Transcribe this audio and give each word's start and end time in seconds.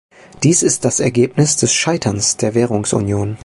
Dies 0.41 0.63
ist 0.63 0.83
das 0.83 0.99
Ergebnis 0.99 1.57
des 1.57 1.73
Scheiterns 1.75 2.35
der 2.35 2.55
Währungsunion. 2.55 3.37